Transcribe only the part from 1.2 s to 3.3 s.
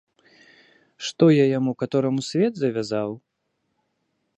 я яму катораму свет завязаў?